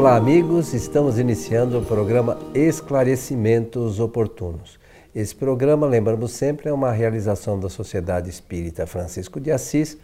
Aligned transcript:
Olá, 0.00 0.16
amigos. 0.16 0.72
Estamos 0.72 1.18
iniciando 1.18 1.78
o 1.78 1.84
programa 1.84 2.38
Esclarecimentos 2.54 4.00
Oportunos. 4.00 4.80
Esse 5.14 5.36
programa, 5.36 5.86
lembramos 5.86 6.30
sempre, 6.30 6.70
é 6.70 6.72
uma 6.72 6.90
realização 6.90 7.60
da 7.60 7.68
Sociedade 7.68 8.30
Espírita 8.30 8.86
Francisco 8.86 9.38
de 9.38 9.52
Assis, 9.52 9.98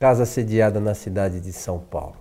casa 0.00 0.24
sediada 0.24 0.80
na 0.80 0.94
cidade 0.94 1.42
de 1.42 1.52
São 1.52 1.78
Paulo. 1.78 2.16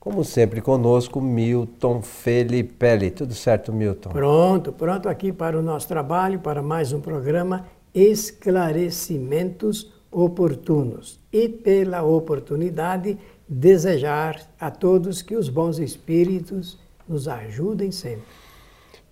Como 0.00 0.24
sempre, 0.24 0.60
conosco, 0.60 1.20
Milton 1.20 2.02
Felipe. 2.02 3.12
Tudo 3.12 3.32
certo, 3.32 3.72
Milton? 3.72 4.10
Pronto, 4.10 4.72
pronto 4.72 5.08
aqui 5.08 5.30
para 5.32 5.56
o 5.56 5.62
nosso 5.62 5.86
trabalho, 5.86 6.40
para 6.40 6.60
mais 6.60 6.92
um 6.92 7.00
programa 7.00 7.64
Esclarecimentos 7.94 9.92
Oportunos. 10.10 11.20
E 11.32 11.48
pela 11.48 12.02
oportunidade, 12.02 13.16
desejar 13.50 14.40
a 14.60 14.70
todos 14.70 15.22
que 15.22 15.34
os 15.34 15.48
bons 15.48 15.80
espíritos 15.80 16.78
nos 17.08 17.26
ajudem 17.26 17.90
sempre. 17.90 18.22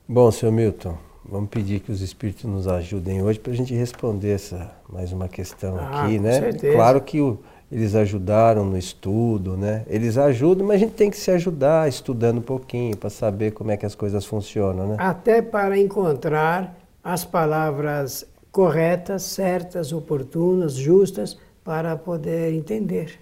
Bom, 0.06 0.30
senhor 0.30 0.52
Milton, 0.52 0.96
vamos 1.28 1.50
pedir 1.50 1.80
que 1.80 1.90
os 1.90 2.00
espíritos 2.00 2.44
nos 2.44 2.68
ajudem 2.68 3.20
hoje 3.20 3.40
para 3.40 3.52
a 3.52 3.56
gente 3.56 3.74
responder 3.74 4.30
essa 4.30 4.70
mais 4.88 5.12
uma 5.12 5.26
questão 5.28 5.76
Ah, 5.76 6.04
aqui, 6.04 6.16
com 6.18 6.22
né? 6.22 6.38
certeza. 6.38 6.72
Claro 6.72 7.00
que 7.00 7.20
o- 7.20 7.40
eles 7.70 7.96
ajudaram 7.96 8.64
no 8.64 8.78
estudo, 8.78 9.56
né? 9.56 9.84
Eles 9.88 10.16
ajudam, 10.16 10.64
mas 10.68 10.76
a 10.76 10.78
gente 10.86 10.94
tem 10.94 11.10
que 11.10 11.16
se 11.16 11.32
ajudar 11.32 11.88
estudando 11.88 12.38
um 12.38 12.42
pouquinho 12.42 12.96
para 12.96 13.10
saber 13.10 13.50
como 13.50 13.72
é 13.72 13.76
que 13.76 13.84
as 13.84 13.96
coisas 13.96 14.24
funcionam, 14.24 14.86
né? 14.90 14.96
Até 14.98 15.42
para 15.42 15.76
encontrar 15.76 16.78
as 17.02 17.24
palavras 17.24 18.24
corretas, 18.52 19.22
certas, 19.24 19.92
oportunas, 19.92 20.74
justas, 20.74 21.36
para 21.64 21.96
poder 21.96 22.54
entender 22.54 23.18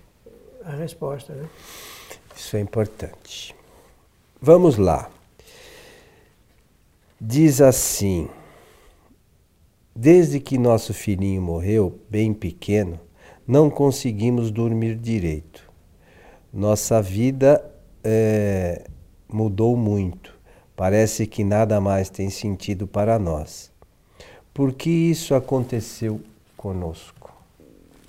a 0.67 0.73
resposta. 0.73 1.33
Né? 1.33 1.49
Isso 2.35 2.57
é 2.57 2.61
importante. 2.61 3.55
Vamos 4.43 4.77
lá. 4.77 5.09
Diz 7.21 7.61
assim: 7.61 8.29
Desde 9.95 10.41
que 10.41 10.59
nosso 10.59 10.93
filhinho 10.93 11.41
morreu, 11.41 11.99
bem 12.11 12.35
pequeno, 12.35 13.01
não 13.47 13.71
conseguimos 13.71 14.51
dormir 14.51 14.97
direito. 14.97 15.65
Nossa 16.53 17.01
vida 17.01 17.65
eh, 18.03 18.85
mudou 19.29 19.77
muito. 19.77 20.35
Parece 20.75 21.27
que 21.27 21.43
nada 21.43 21.81
mais 21.81 22.11
tem 22.11 22.29
sentido 22.29 22.87
para 22.87 23.19
nós. 23.19 23.71
Por 24.53 24.73
que 24.73 24.91
isso 24.91 25.35
aconteceu 25.35 26.21
conosco? 26.57 27.33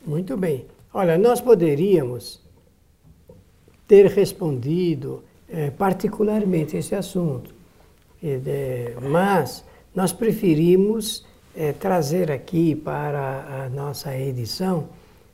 Muito 0.06 0.36
bem. 0.36 0.66
Olha, 0.94 1.18
nós 1.18 1.40
poderíamos 1.40 2.42
ter 3.88 4.08
respondido 4.08 5.24
eh, 5.50 5.72
particularmente 5.72 6.76
esse 6.76 6.94
assunto, 6.94 7.56
mas 9.10 9.64
nós 9.96 10.12
preferimos 10.12 11.26
eh, 11.56 11.72
trazer 11.72 12.30
aqui 12.30 12.76
para 12.76 13.64
a 13.64 13.70
nossa 13.70 14.16
edição, 14.18 14.90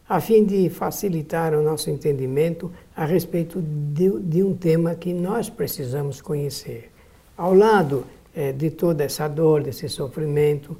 a 0.07 0.19
fim 0.19 0.45
de 0.45 0.69
facilitar 0.69 1.55
o 1.55 1.63
nosso 1.63 1.89
entendimento 1.89 2.71
a 2.95 3.05
respeito 3.05 3.59
de, 3.61 4.19
de 4.19 4.43
um 4.43 4.53
tema 4.53 4.93
que 4.93 5.13
nós 5.13 5.49
precisamos 5.49 6.21
conhecer. 6.21 6.91
Ao 7.35 7.55
lado 7.55 8.05
eh, 8.35 8.51
de 8.51 8.69
toda 8.69 9.03
essa 9.03 9.27
dor, 9.27 9.63
desse 9.63 9.89
sofrimento, 9.89 10.77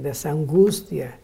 dessa 0.00 0.30
angústia 0.30 1.14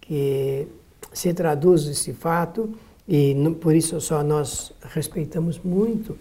que 0.00 0.66
se 1.12 1.32
traduz 1.32 1.86
esse 1.86 2.12
fato 2.12 2.74
e 3.08 3.34
por 3.60 3.74
isso 3.74 4.00
só 4.00 4.22
nós 4.22 4.72
respeitamos 4.94 5.58
muito 5.58 6.16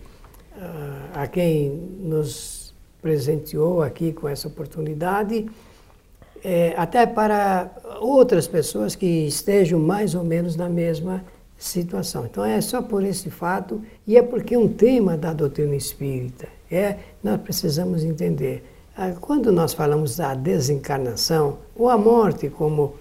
ah, 0.57 1.23
a 1.23 1.27
quem 1.27 1.69
nos 1.99 2.73
presenteou 3.01 3.81
aqui 3.81 4.13
com 4.13 4.27
essa 4.27 4.47
oportunidade, 4.47 5.47
eh, 6.43 6.73
até 6.77 7.05
para 7.05 7.71
outras 7.99 8.47
pessoas 8.47 8.95
que 8.95 9.27
estejam 9.27 9.79
mais 9.79 10.13
ou 10.13 10.23
menos 10.23 10.55
na 10.55 10.69
mesma 10.69 11.23
situação. 11.57 12.25
Então 12.25 12.43
é 12.43 12.59
só 12.61 12.81
por 12.81 13.03
esse 13.03 13.29
fato 13.29 13.81
e 14.05 14.17
é 14.17 14.21
porque 14.21 14.55
é 14.55 14.59
um 14.59 14.67
tema 14.67 15.17
da 15.17 15.33
doutrina 15.33 15.75
espírita. 15.75 16.47
É, 16.69 16.97
nós 17.23 17.39
precisamos 17.41 18.03
entender. 18.03 18.63
Ah, 18.95 19.13
Quando 19.19 19.51
nós 19.51 19.73
falamos 19.73 20.17
da 20.17 20.33
desencarnação 20.33 21.59
ou 21.75 21.89
a 21.89 21.97
morte, 21.97 22.49
como 22.49 22.95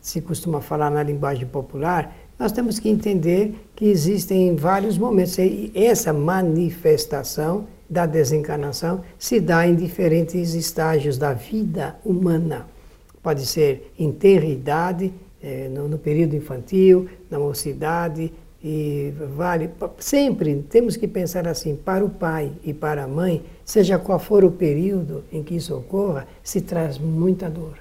se 0.00 0.20
costuma 0.20 0.60
falar 0.60 0.90
na 0.90 1.02
linguagem 1.02 1.46
popular, 1.46 2.14
nós 2.38 2.52
temos 2.52 2.78
que 2.78 2.88
entender 2.88 3.54
que 3.76 3.86
existem 3.86 4.56
vários 4.56 4.98
momentos. 4.98 5.38
E 5.38 5.70
essa 5.74 6.12
manifestação 6.12 7.66
da 7.88 8.06
desencarnação 8.06 9.02
se 9.18 9.40
dá 9.40 9.66
em 9.66 9.74
diferentes 9.74 10.54
estágios 10.54 11.16
da 11.16 11.32
vida 11.32 11.96
humana. 12.04 12.66
Pode 13.22 13.46
ser 13.46 13.92
em 13.98 14.12
no, 15.70 15.88
no 15.88 15.98
período 15.98 16.34
infantil, 16.34 17.08
na 17.30 17.38
mocidade, 17.38 18.32
e 18.62 19.12
vale. 19.36 19.70
Sempre 19.98 20.64
temos 20.68 20.96
que 20.96 21.06
pensar 21.06 21.46
assim: 21.46 21.76
para 21.76 22.04
o 22.04 22.08
pai 22.08 22.50
e 22.64 22.72
para 22.72 23.04
a 23.04 23.08
mãe, 23.08 23.44
seja 23.64 23.98
qual 23.98 24.18
for 24.18 24.42
o 24.42 24.50
período 24.50 25.22
em 25.30 25.42
que 25.42 25.54
isso 25.54 25.76
ocorra, 25.76 26.26
se 26.42 26.62
traz 26.62 26.98
muita 26.98 27.50
dor 27.50 27.78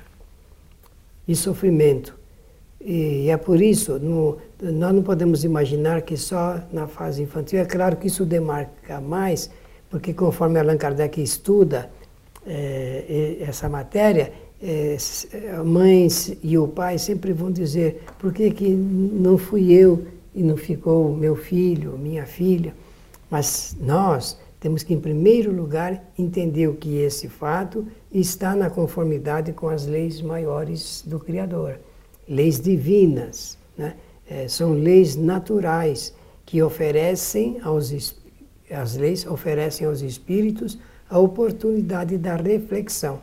e 1.26 1.36
sofrimento. 1.36 2.23
E 2.86 3.30
é 3.30 3.38
por 3.38 3.62
isso, 3.62 3.98
no, 3.98 4.38
nós 4.62 4.94
não 4.94 5.02
podemos 5.04 5.44
imaginar 5.46 6.02
que 6.02 6.18
só 6.18 6.60
na 6.72 6.86
fase 6.88 7.22
infantil, 7.24 7.60
é 7.60 7.66
claro 7.66 7.96
que 7.96 8.08
isso 8.08 8.26
demarca 8.26 9.00
mais, 9.00 9.50
porque 9.90 10.14
conforme 10.14 10.60
Allan 10.60 10.78
Kardec 10.78 11.22
estuda 11.22 11.90
e- 12.46 13.38
essa 13.42 13.70
matéria, 13.70 14.34
eh, 14.62 14.96
s- 14.96 15.28
a 15.58 15.64
mãe 15.64 16.08
e 16.42 16.58
o 16.58 16.68
pai 16.68 16.98
sempre 16.98 17.32
vão 17.34 17.52
dizer, 17.52 18.04
por 18.20 18.34
que, 18.34 18.52
que 18.52 18.70
não 18.70 19.38
fui 19.38 19.72
eu 19.72 20.06
e 20.36 20.44
não 20.44 20.58
ficou 20.58 21.16
meu 21.16 21.36
filho, 21.36 21.98
minha 21.98 22.26
filha? 22.26 22.74
Mas 23.30 23.76
nós 23.80 24.38
temos 24.60 24.84
que, 24.84 24.94
em 24.94 25.00
primeiro 25.00 25.52
lugar, 25.52 26.04
entender 26.18 26.72
que 26.76 26.98
esse 26.98 27.28
fato 27.28 27.86
está 28.12 28.56
na 28.56 28.70
conformidade 28.70 29.52
com 29.54 29.68
as 29.70 29.86
leis 29.86 30.22
maiores 30.22 31.04
do 31.06 31.20
Criador, 31.20 31.80
leis 32.28 32.60
divinas, 32.60 33.58
né? 33.78 33.96
Eh, 34.30 34.48
são 34.48 34.74
leis 34.74 35.16
naturais 35.16 36.14
que 36.46 36.62
oferecem 36.62 37.60
aos 37.62 37.92
as 38.72 38.96
leis 38.96 39.26
oferecem 39.28 39.86
aos 39.86 40.02
espíritos 40.02 40.80
a 41.10 41.20
oportunidade 41.20 42.18
da 42.18 42.36
reflexão. 42.36 43.20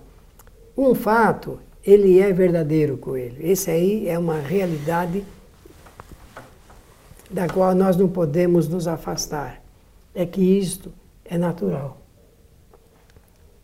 Um 0.77 0.95
fato, 0.95 1.59
ele 1.85 2.21
é 2.21 2.33
verdadeiro 2.33 2.97
com 2.97 3.17
ele. 3.17 3.51
Esse 3.51 3.71
aí 3.71 4.09
é 4.09 4.19
uma 4.19 4.39
realidade 4.39 5.25
da 7.29 7.49
qual 7.49 7.75
nós 7.75 7.97
não 7.97 8.09
podemos 8.09 8.69
nos 8.69 8.87
afastar. 8.87 9.63
É 10.15 10.25
que 10.25 10.41
isto 10.41 10.93
é 11.25 11.37
natural. 11.37 12.01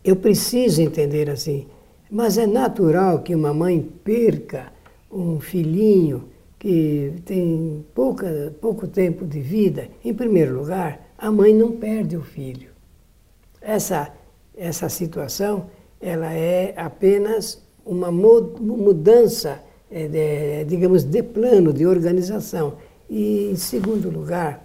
Eu 0.04 0.16
preciso 0.16 0.82
entender 0.82 1.28
assim, 1.28 1.66
mas 2.10 2.38
é 2.38 2.46
natural 2.46 3.20
que 3.20 3.34
uma 3.34 3.52
mãe 3.52 3.80
perca 3.80 4.72
um 5.10 5.40
filhinho 5.40 6.28
que 6.58 7.12
tem 7.24 7.84
pouca, 7.94 8.54
pouco 8.60 8.86
tempo 8.86 9.24
de 9.24 9.40
vida. 9.40 9.88
Em 10.04 10.12
primeiro 10.14 10.58
lugar, 10.58 11.00
a 11.18 11.30
mãe 11.30 11.54
não 11.54 11.72
perde 11.72 12.16
o 12.16 12.22
filho. 12.22 12.70
Essa, 13.60 14.12
essa 14.56 14.88
situação 14.88 15.66
ela 16.00 16.32
é 16.32 16.74
apenas 16.76 17.62
uma 17.84 18.10
mu- 18.10 18.54
mudança, 18.60 19.60
eh, 19.90 20.08
de, 20.08 20.64
digamos, 20.64 21.04
de 21.04 21.22
plano, 21.22 21.72
de 21.72 21.86
organização. 21.86 22.74
E, 23.08 23.50
em 23.50 23.56
segundo 23.56 24.10
lugar, 24.10 24.64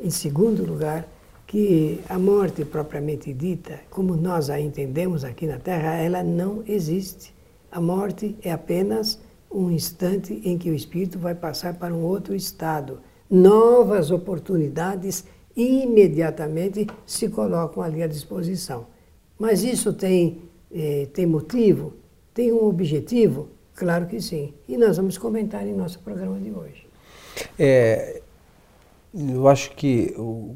em 0.00 0.10
segundo 0.10 0.64
lugar, 0.64 1.06
que 1.46 2.00
a 2.08 2.18
morte 2.18 2.64
propriamente 2.64 3.32
dita, 3.32 3.80
como 3.90 4.14
nós 4.14 4.48
a 4.50 4.60
entendemos 4.60 5.24
aqui 5.24 5.46
na 5.46 5.58
Terra, 5.58 5.96
ela 5.96 6.22
não 6.22 6.62
existe. 6.66 7.34
A 7.72 7.80
morte 7.80 8.36
é 8.42 8.52
apenas 8.52 9.18
um 9.50 9.70
instante 9.70 10.40
em 10.44 10.56
que 10.56 10.70
o 10.70 10.74
espírito 10.74 11.18
vai 11.18 11.34
passar 11.34 11.74
para 11.74 11.92
um 11.94 12.02
outro 12.02 12.34
estado. 12.34 13.00
Novas 13.28 14.10
oportunidades 14.10 15.24
imediatamente 15.56 16.86
se 17.04 17.28
colocam 17.28 17.82
ali 17.82 18.02
à 18.02 18.06
disposição. 18.06 18.86
Mas 19.38 19.62
isso 19.64 19.92
tem, 19.92 20.42
eh, 20.72 21.08
tem 21.12 21.26
motivo? 21.26 21.94
Tem 22.32 22.52
um 22.52 22.64
objetivo? 22.64 23.48
Claro 23.74 24.06
que 24.06 24.20
sim. 24.20 24.52
E 24.68 24.76
nós 24.76 24.96
vamos 24.96 25.16
comentar 25.18 25.66
em 25.66 25.74
nosso 25.74 25.98
programa 26.00 26.38
de 26.38 26.50
hoje. 26.52 26.86
É, 27.58 28.20
eu 29.14 29.48
acho 29.48 29.70
que 29.72 30.14
o- 30.16 30.54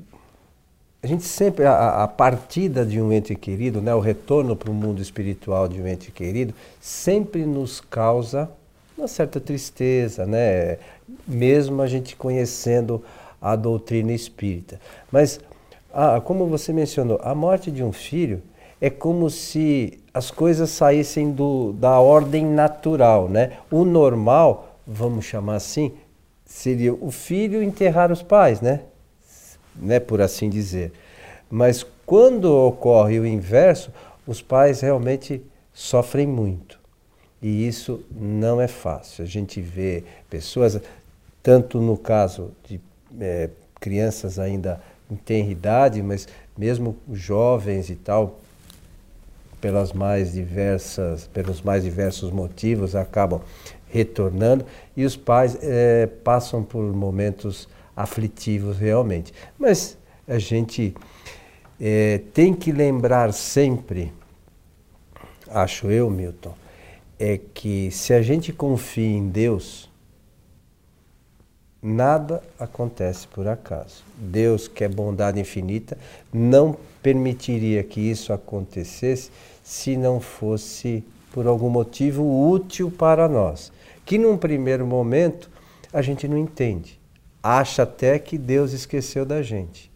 a 1.02 1.06
gente 1.06 1.24
sempre, 1.24 1.64
a, 1.64 2.04
a 2.04 2.08
partida 2.08 2.84
de 2.84 3.00
um 3.00 3.12
ente 3.12 3.34
querido, 3.34 3.80
né, 3.80 3.94
o 3.94 4.00
retorno 4.00 4.54
para 4.56 4.70
o 4.70 4.74
mundo 4.74 5.02
espiritual 5.02 5.68
de 5.68 5.80
um 5.80 5.86
ente 5.86 6.10
querido, 6.10 6.54
sempre 6.80 7.44
nos 7.44 7.80
causa 7.80 8.50
uma 8.96 9.08
certa 9.08 9.40
tristeza, 9.40 10.24
né? 10.26 10.78
mesmo 11.26 11.82
a 11.82 11.86
gente 11.86 12.16
conhecendo 12.16 13.02
a 13.40 13.56
doutrina 13.56 14.12
espírita. 14.12 14.80
Mas 15.10 15.40
Ah, 15.96 16.20
como 16.20 16.46
você 16.46 16.72
mencionou, 16.72 17.20
a 17.22 17.36
morte 17.36 17.70
de 17.70 17.80
um 17.84 17.92
filho 17.92 18.42
é 18.80 18.90
como 18.90 19.30
se 19.30 20.00
as 20.12 20.28
coisas 20.28 20.70
saíssem 20.70 21.30
do, 21.30 21.72
da 21.72 22.00
ordem 22.00 22.44
natural, 22.44 23.28
né? 23.28 23.52
O 23.70 23.84
normal, 23.84 24.76
vamos 24.84 25.24
chamar 25.24 25.54
assim, 25.54 25.92
seria 26.44 26.92
o 26.92 27.12
filho 27.12 27.62
enterrar 27.62 28.10
os 28.10 28.22
pais, 28.22 28.60
né? 28.60 28.80
né? 29.76 30.00
Por 30.00 30.20
assim 30.20 30.50
dizer. 30.50 30.90
Mas 31.48 31.86
quando 32.04 32.46
ocorre 32.52 33.20
o 33.20 33.26
inverso, 33.26 33.92
os 34.26 34.42
pais 34.42 34.80
realmente 34.80 35.40
sofrem 35.72 36.26
muito. 36.26 36.80
E 37.44 37.68
isso 37.68 38.02
não 38.10 38.58
é 38.58 38.66
fácil. 38.66 39.22
A 39.22 39.26
gente 39.26 39.60
vê 39.60 40.02
pessoas, 40.30 40.80
tanto 41.42 41.78
no 41.78 41.94
caso 41.94 42.52
de 42.66 42.80
é, 43.20 43.50
crianças 43.78 44.38
ainda 44.38 44.80
em 45.10 45.14
tenridade, 45.14 46.02
mas 46.02 46.26
mesmo 46.56 46.96
jovens 47.12 47.90
e 47.90 47.96
tal, 47.96 48.40
pelas 49.60 49.92
mais 49.92 50.32
diversas, 50.32 51.26
pelos 51.26 51.60
mais 51.60 51.84
diversos 51.84 52.30
motivos, 52.30 52.96
acabam 52.96 53.42
retornando 53.90 54.64
e 54.96 55.04
os 55.04 55.14
pais 55.14 55.58
é, 55.60 56.06
passam 56.06 56.62
por 56.64 56.82
momentos 56.94 57.68
aflitivos 57.94 58.78
realmente. 58.78 59.34
Mas 59.58 59.98
a 60.26 60.38
gente 60.38 60.94
é, 61.78 62.22
tem 62.32 62.54
que 62.54 62.72
lembrar 62.72 63.34
sempre, 63.34 64.10
acho 65.50 65.90
eu, 65.90 66.08
Milton, 66.08 66.63
é 67.18 67.38
que 67.38 67.90
se 67.90 68.12
a 68.12 68.22
gente 68.22 68.52
confia 68.52 69.16
em 69.16 69.28
Deus, 69.28 69.88
Nada 71.86 72.42
acontece 72.58 73.28
por 73.28 73.46
acaso. 73.46 74.02
Deus, 74.16 74.66
que 74.66 74.84
é 74.84 74.88
bondade 74.88 75.38
infinita, 75.38 75.98
não 76.32 76.74
permitiria 77.02 77.84
que 77.84 78.00
isso 78.00 78.32
acontecesse 78.32 79.30
se 79.62 79.94
não 79.94 80.18
fosse 80.18 81.04
por 81.30 81.46
algum 81.46 81.68
motivo 81.68 82.48
útil 82.50 82.90
para 82.90 83.28
nós. 83.28 83.70
Que 84.06 84.16
num 84.16 84.38
primeiro 84.38 84.86
momento 84.86 85.50
a 85.92 86.00
gente 86.00 86.26
não 86.26 86.38
entende. 86.38 86.98
Acha 87.42 87.82
até 87.82 88.18
que 88.18 88.38
Deus 88.38 88.72
esqueceu 88.72 89.26
da 89.26 89.42
gente. 89.42 89.92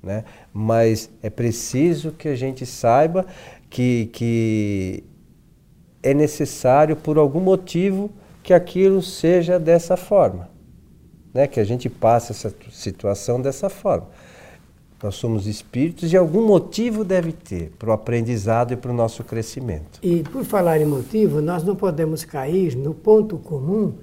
Né? 0.00 0.24
Mas 0.52 1.10
é 1.24 1.28
preciso 1.28 2.12
que 2.12 2.28
a 2.28 2.36
gente 2.36 2.64
saiba 2.64 3.26
que, 3.68 4.08
que 4.12 5.02
é 6.02 6.14
necessário, 6.14 6.96
por 6.96 7.18
algum 7.18 7.40
motivo, 7.40 8.10
que 8.42 8.54
aquilo 8.54 9.02
seja 9.02 9.58
dessa 9.58 9.96
forma 9.96 10.50
né? 11.32 11.46
que 11.46 11.60
a 11.60 11.64
gente 11.64 11.88
passa 11.88 12.32
essa 12.32 12.54
situação 12.70 13.40
dessa 13.40 13.68
forma. 13.68 14.08
Nós 15.02 15.14
somos 15.14 15.46
espíritos 15.46 16.12
e 16.12 16.16
algum 16.16 16.46
motivo 16.46 17.04
deve 17.04 17.32
ter 17.32 17.72
para 17.78 17.88
o 17.88 17.92
aprendizado 17.92 18.72
e 18.72 18.76
para 18.76 18.90
o 18.90 18.94
nosso 18.94 19.24
crescimento. 19.24 19.98
E 20.02 20.22
por 20.24 20.44
falar 20.44 20.78
em 20.80 20.84
motivo, 20.84 21.40
nós 21.40 21.64
não 21.64 21.74
podemos 21.74 22.22
cair 22.22 22.76
no 22.76 22.92
ponto 22.92 23.38
comum 23.38 23.94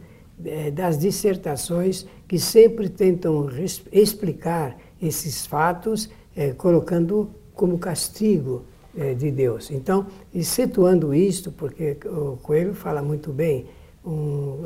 é, 0.44 0.72
das 0.72 0.98
dissertações 0.98 2.08
que 2.28 2.40
sempre 2.40 2.90
tentam 2.90 3.48
explicar 3.92 4.76
esses 5.00 5.46
fatos, 5.46 6.10
é, 6.36 6.52
colocando 6.54 7.30
como 7.54 7.78
castigo 7.78 8.64
é, 8.98 9.14
de 9.14 9.32
Deus. 9.32 9.70
Então, 9.72 10.08
situando 10.42 11.14
isto, 11.14 11.52
porque 11.52 11.98
o 12.06 12.38
Coelho 12.38 12.74
fala 12.74 13.02
muito 13.02 13.32
bem, 13.32 13.68
um, 14.06 14.64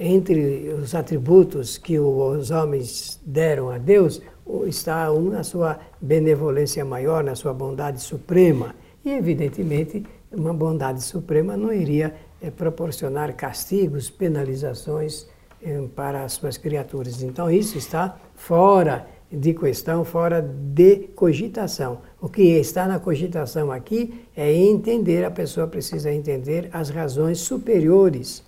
entre 0.00 0.70
os 0.70 0.94
atributos 0.94 1.78
que 1.78 1.98
os 1.98 2.50
homens 2.50 3.20
deram 3.24 3.70
a 3.70 3.78
Deus, 3.78 4.20
está 4.66 5.12
um 5.12 5.30
na 5.30 5.42
sua 5.42 5.78
benevolência 6.00 6.84
maior, 6.84 7.22
na 7.22 7.34
sua 7.34 7.52
bondade 7.52 8.00
suprema. 8.00 8.74
E, 9.04 9.10
evidentemente, 9.10 10.04
uma 10.32 10.54
bondade 10.54 11.02
suprema 11.02 11.56
não 11.56 11.72
iria 11.72 12.14
é, 12.40 12.50
proporcionar 12.50 13.34
castigos, 13.34 14.10
penalizações 14.10 15.26
é, 15.62 15.80
para 15.94 16.24
as 16.24 16.32
suas 16.32 16.56
criaturas. 16.56 17.22
Então, 17.22 17.50
isso 17.50 17.76
está 17.76 18.16
fora 18.34 19.06
de 19.30 19.52
questão, 19.54 20.04
fora 20.04 20.40
de 20.40 21.08
cogitação. 21.14 22.00
O 22.20 22.28
que 22.28 22.42
está 22.42 22.86
na 22.86 22.98
cogitação 22.98 23.72
aqui 23.72 24.26
é 24.36 24.52
entender, 24.52 25.24
a 25.24 25.30
pessoa 25.30 25.66
precisa 25.66 26.12
entender 26.12 26.68
as 26.72 26.90
razões 26.90 27.38
superiores 27.38 28.42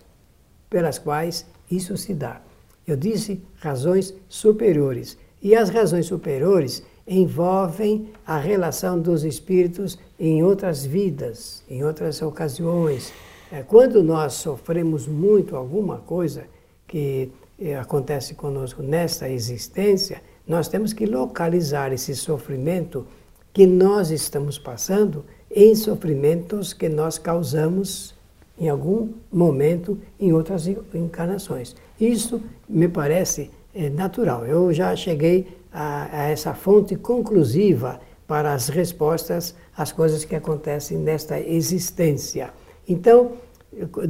pelas 0.70 0.98
quais 0.98 1.46
isso 1.70 1.96
se 1.96 2.14
dá. 2.14 2.40
Eu 2.86 2.96
disse 2.96 3.42
razões 3.56 4.14
superiores. 4.28 5.18
E 5.42 5.54
as 5.54 5.68
razões 5.68 6.06
superiores 6.06 6.82
envolvem 7.06 8.10
a 8.26 8.38
relação 8.38 9.00
dos 9.00 9.24
espíritos 9.24 9.98
em 10.18 10.42
outras 10.42 10.84
vidas, 10.84 11.62
em 11.68 11.84
outras 11.84 12.20
ocasiões. 12.22 13.12
É, 13.50 13.62
quando 13.62 14.02
nós 14.02 14.34
sofremos 14.34 15.06
muito 15.06 15.56
alguma 15.56 15.98
coisa 15.98 16.44
que 16.86 17.30
é, 17.58 17.76
acontece 17.76 18.34
conosco 18.34 18.82
nesta 18.82 19.28
existência, 19.28 20.22
nós 20.48 20.66
temos 20.66 20.94
que 20.94 21.04
localizar 21.04 21.92
esse 21.92 22.16
sofrimento 22.16 23.06
que 23.52 23.66
nós 23.66 24.10
estamos 24.10 24.58
passando 24.58 25.24
em 25.50 25.74
sofrimentos 25.74 26.72
que 26.72 26.88
nós 26.88 27.18
causamos 27.18 28.14
em 28.58 28.68
algum 28.68 29.10
momento 29.30 29.98
em 30.18 30.32
outras 30.32 30.66
encarnações. 30.66 31.76
Isso 32.00 32.40
me 32.68 32.88
parece 32.88 33.50
é, 33.74 33.88
natural. 33.90 34.46
Eu 34.46 34.72
já 34.72 34.96
cheguei 34.96 35.46
a, 35.72 36.08
a, 36.10 36.22
essa 36.30 36.54
fonte 36.54 36.96
conclusiva 36.96 38.00
para 38.26 38.52
as 38.52 38.68
respostas 38.68 39.54
às 39.76 39.92
coisas 39.92 40.24
que 40.24 40.34
acontecem 40.34 40.98
nesta 40.98 41.40
existência. 41.40 42.50
Então, 42.86 43.32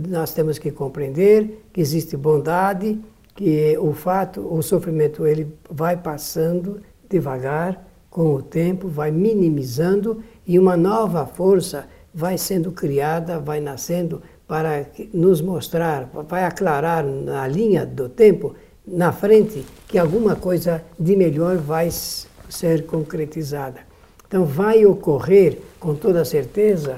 nós 0.09 0.33
temos 0.33 0.59
que 0.59 0.71
compreender 0.71 1.63
que 1.73 1.81
existe 1.81 2.17
bondade, 2.17 2.99
que 3.39 3.79
o 3.79 3.93
fato, 3.93 4.41
o 4.53 4.61
sofrimento, 4.63 5.25
ele 5.25 5.47
vai 5.71 5.97
passando 5.97 6.81
devagar, 7.09 7.87
com 8.11 8.35
o 8.35 8.43
tempo, 8.43 8.89
vai 8.89 9.13
minimizando 9.13 10.21
e 10.45 10.59
uma 10.59 10.77
nova 10.77 11.25
força 11.25 11.87
vai 12.13 12.37
sendo 12.37 12.73
criada, 12.73 13.39
vai 13.39 13.61
nascendo 13.61 14.21
para 14.49 14.87
nos 15.15 15.41
mostrar, 15.41 16.11
vai 16.29 16.43
aclarar 16.43 17.05
na 17.05 17.47
linha 17.47 17.87
do 17.87 18.09
tempo, 18.09 18.57
na 18.85 19.13
frente, 19.13 19.65
que 19.87 19.99
alguma 19.99 20.35
coisa 20.35 20.83
de 20.99 21.15
melhor 21.15 21.59
vai 21.59 21.91
ser 21.93 22.87
concretizada. 22.87 23.83
Então, 24.27 24.45
vai 24.45 24.85
ocorrer, 24.85 25.61
com 25.79 25.95
toda 25.95 26.25
certeza, 26.25 26.97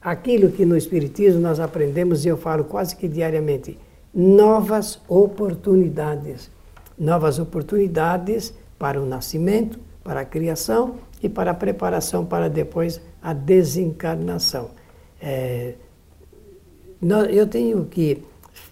aquilo 0.00 0.50
que 0.50 0.64
no 0.64 0.74
Espiritismo 0.74 1.40
nós 1.40 1.60
aprendemos, 1.60 2.24
e 2.24 2.28
eu 2.28 2.38
falo 2.38 2.64
quase 2.64 2.96
que 2.96 3.06
diariamente: 3.06 3.76
novas 4.14 5.00
oportunidades. 5.08 6.50
Novas 6.98 7.38
oportunidades 7.38 8.54
para 8.78 9.00
o 9.00 9.06
nascimento, 9.06 9.78
para 10.04 10.20
a 10.20 10.24
criação 10.24 10.96
e 11.22 11.28
para 11.28 11.52
a 11.52 11.54
preparação 11.54 12.24
para 12.24 12.48
depois 12.48 13.00
a 13.22 13.32
desencarnação. 13.32 14.70
É, 15.20 15.74
eu 17.30 17.46
tenho 17.46 17.84
que 17.86 18.22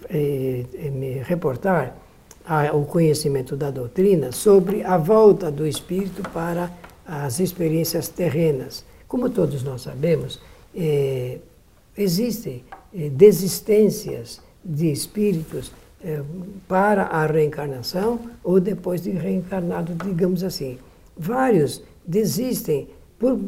eh, 0.09 0.65
eh, 0.75 0.91
me 0.91 1.23
reportar 1.23 1.97
ao 2.45 2.85
conhecimento 2.85 3.57
da 3.57 3.71
doutrina 3.71 4.33
sobre 4.33 4.83
a 4.83 4.97
volta 4.97 5.51
do 5.51 5.67
espírito 5.67 6.29
para 6.31 6.71
as 7.07 7.39
experiências 7.39 8.09
terrenas. 8.09 8.85
Como 9.07 9.31
todos 9.31 9.63
nós 9.63 9.83
sabemos, 9.83 10.41
eh, 10.75 11.39
existem 11.97 12.65
eh, 12.95 13.09
desistências 13.09 14.41
de 14.65 14.91
espíritos 14.91 15.73
eh, 16.03 16.23
para 16.69 17.05
a 17.05 17.27
reencarnação 17.27 18.21
ou 18.43 18.61
depois 18.61 19.03
de 19.03 19.11
reencarnado, 19.11 19.95
digamos 20.05 20.43
assim. 20.43 20.79
Vários 21.17 21.83
desistem 22.07 22.89
por 23.19 23.39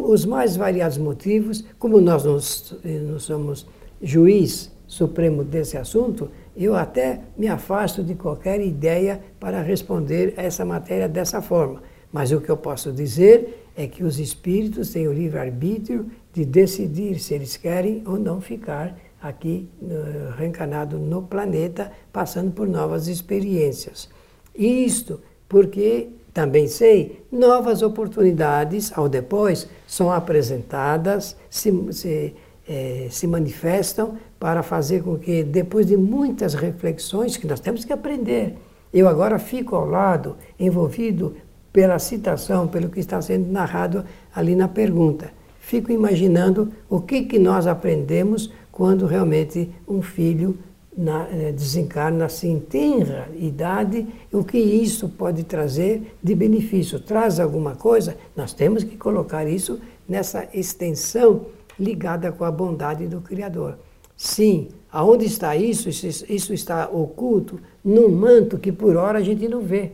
os 0.00 0.26
mais 0.26 0.56
variados 0.56 0.98
motivos, 0.98 1.64
como 1.78 2.00
nós 2.00 2.24
não, 2.24 2.38
eh, 2.84 2.98
não 2.98 3.18
somos 3.18 3.66
juiz 4.02 4.70
supremo 4.86 5.42
desse 5.42 5.78
assunto, 5.78 6.30
eu 6.54 6.76
até 6.76 7.20
me 7.38 7.48
afasto 7.48 8.04
de 8.04 8.14
qualquer 8.14 8.60
ideia 8.60 9.22
para 9.40 9.62
responder 9.62 10.34
a 10.36 10.42
essa 10.42 10.66
matéria 10.66 11.08
dessa 11.08 11.40
forma. 11.40 11.82
Mas 12.12 12.30
o 12.30 12.42
que 12.42 12.50
eu 12.50 12.58
posso 12.58 12.92
dizer 12.92 13.70
é 13.74 13.86
que 13.86 14.04
os 14.04 14.20
espíritos 14.20 14.90
têm 14.90 15.08
o 15.08 15.12
livre-arbítrio 15.12 16.10
de 16.30 16.44
decidir 16.44 17.18
se 17.18 17.32
eles 17.32 17.56
querem 17.56 18.02
ou 18.06 18.18
não 18.18 18.38
ficar 18.38 18.98
aqui 19.22 19.68
uh, 19.80 20.32
reencarnado 20.36 20.98
no 20.98 21.22
planeta, 21.22 21.92
passando 22.12 22.50
por 22.50 22.66
novas 22.66 23.06
experiências. 23.08 24.08
Isto 24.54 25.20
porque 25.48 26.08
também 26.32 26.66
sei, 26.66 27.22
novas 27.30 27.82
oportunidades 27.82 28.90
ao 28.96 29.08
depois 29.08 29.68
são 29.86 30.10
apresentadas, 30.10 31.36
se, 31.50 31.92
se 31.92 32.34
é, 32.66 33.08
se 33.10 33.26
manifestam 33.26 34.16
para 34.38 34.62
fazer 34.62 35.02
com 35.02 35.18
que, 35.18 35.42
depois 35.42 35.86
de 35.86 35.96
muitas 35.96 36.54
reflexões 36.54 37.36
que 37.36 37.46
nós 37.46 37.60
temos 37.60 37.84
que 37.84 37.92
aprender, 37.92 38.56
eu 38.92 39.08
agora 39.08 39.38
fico 39.38 39.74
ao 39.74 39.86
lado, 39.86 40.36
envolvido 40.58 41.34
pela 41.72 41.98
citação, 41.98 42.68
pelo 42.68 42.88
que 42.88 43.00
está 43.00 43.20
sendo 43.20 43.50
narrado 43.50 44.04
ali 44.34 44.54
na 44.54 44.68
pergunta. 44.68 45.32
Fico 45.58 45.90
imaginando 45.90 46.72
o 46.88 47.00
que, 47.00 47.22
que 47.22 47.38
nós 47.38 47.66
aprendemos 47.66 48.50
quando 48.72 49.06
realmente 49.06 49.70
um 49.86 50.00
filho 50.00 50.58
na, 50.96 51.28
eh, 51.30 51.52
desencarna 51.52 52.24
assim, 52.24 52.58
tenra 52.58 53.28
idade, 53.36 54.06
o 54.32 54.42
que 54.42 54.58
isso 54.58 55.08
pode 55.10 55.44
trazer 55.44 56.16
de 56.22 56.34
benefício. 56.34 56.98
Traz 56.98 57.38
alguma 57.38 57.76
coisa? 57.76 58.16
Nós 58.34 58.52
temos 58.52 58.82
que 58.82 58.96
colocar 58.96 59.46
isso 59.46 59.78
nessa 60.08 60.48
extensão 60.52 61.46
ligada 61.78 62.32
com 62.32 62.44
a 62.44 62.50
bondade 62.50 63.06
do 63.06 63.20
Criador. 63.20 63.78
Sim, 64.16 64.68
aonde 64.90 65.26
está 65.26 65.54
isso? 65.56 65.88
Isso 65.88 66.52
está 66.52 66.88
oculto 66.88 67.60
num 67.84 68.08
manto 68.08 68.58
que 68.58 68.72
por 68.72 68.96
hora 68.96 69.18
a 69.18 69.22
gente 69.22 69.48
não 69.48 69.60
vê. 69.60 69.92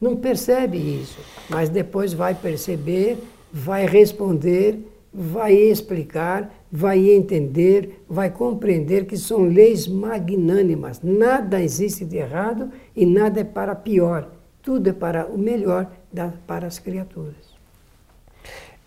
Não 0.00 0.16
percebe 0.16 0.76
isso, 0.76 1.18
mas 1.48 1.70
depois 1.70 2.12
vai 2.12 2.34
perceber, 2.34 3.16
vai 3.50 3.86
responder, 3.86 4.86
vai 5.12 5.54
explicar, 5.54 6.52
vai 6.70 7.10
entender, 7.10 8.04
vai 8.08 8.30
compreender 8.30 9.06
que 9.06 9.16
são 9.16 9.44
leis 9.44 9.86
magnânimas. 9.86 11.00
Nada 11.02 11.62
existe 11.62 12.04
de 12.04 12.16
errado 12.16 12.70
e 12.94 13.06
nada 13.06 13.40
é 13.40 13.44
para 13.44 13.74
pior. 13.74 14.30
Tudo 14.62 14.88
é 14.88 14.92
para 14.92 15.26
o 15.26 15.38
melhor 15.38 15.90
da, 16.12 16.32
para 16.46 16.66
as 16.66 16.78
criaturas. 16.78 17.54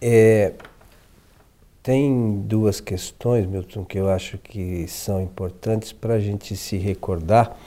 É, 0.02 0.54
tem 1.82 2.42
duas 2.42 2.82
questões, 2.82 3.46
Milton, 3.46 3.86
que 3.86 3.98
eu 3.98 4.10
acho 4.10 4.38
que 4.38 4.88
são 4.88 5.22
importantes 5.22 5.92
para 5.92 6.16
a 6.16 6.20
gente 6.20 6.56
se 6.56 6.78
recordar 6.78 7.58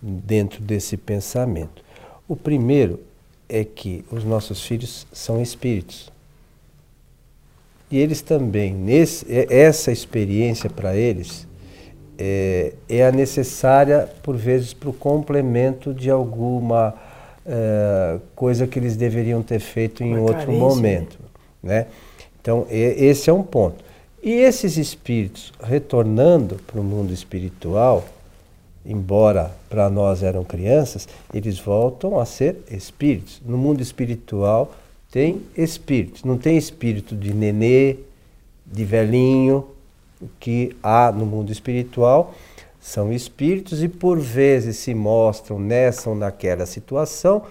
dentro 0.00 0.62
desse 0.62 0.96
pensamento. 0.96 1.82
O 2.28 2.36
primeiro 2.36 3.00
é 3.48 3.64
que 3.64 4.04
os 4.10 4.22
nossos 4.22 4.64
filhos 4.64 5.06
são 5.12 5.42
espíritos. 5.42 6.12
E 7.90 7.98
eles 7.98 8.20
também, 8.20 8.74
nesse, 8.74 9.26
essa 9.48 9.90
experiência 9.90 10.68
para 10.68 10.94
eles 10.94 11.46
é, 12.18 12.72
é, 12.88 13.06
a 13.06 13.12
necessária, 13.12 14.08
por 14.22 14.36
vezes, 14.36 14.74
para 14.74 14.90
o 14.90 14.92
complemento 14.92 15.94
de 15.94 16.10
alguma 16.10 16.94
é, 17.46 18.18
coisa 18.34 18.66
que 18.66 18.78
eles 18.78 18.96
deveriam 18.96 19.42
ter 19.42 19.60
feito 19.60 20.02
em 20.02 20.14
Uma 20.14 20.20
outro 20.22 20.46
carência, 20.46 20.58
momento. 20.58 21.18
Né? 21.62 21.86
Então, 22.40 22.66
esse 22.70 23.30
é 23.30 23.32
um 23.32 23.42
ponto. 23.42 23.84
E 24.22 24.32
esses 24.32 24.76
espíritos 24.76 25.52
retornando 25.62 26.56
para 26.66 26.80
o 26.80 26.84
mundo 26.84 27.12
espiritual, 27.12 28.04
embora 28.84 29.52
para 29.70 29.88
nós 29.88 30.22
eram 30.22 30.42
crianças, 30.42 31.08
eles 31.32 31.58
voltam 31.60 32.18
a 32.18 32.24
ser 32.24 32.56
espíritos. 32.70 33.40
No 33.46 33.56
mundo 33.56 33.80
espiritual, 33.80 34.72
tem 35.10 35.42
espíritos. 35.56 36.24
Não 36.24 36.36
tem 36.36 36.56
espírito 36.56 37.16
de 37.16 37.32
nenê, 37.32 37.96
de 38.66 38.84
velhinho, 38.84 39.66
que 40.38 40.76
há 40.82 41.10
no 41.12 41.24
mundo 41.24 41.50
espiritual. 41.50 42.34
São 42.80 43.12
espíritos 43.12 43.82
e 43.82 43.88
por 43.88 44.18
vezes 44.18 44.76
se 44.76 44.94
mostram 44.94 45.58
nessa 45.58 46.10
ou 46.10 46.16
naquela 46.16 46.66
situação 46.66 47.42